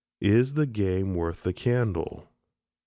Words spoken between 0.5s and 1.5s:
the game worth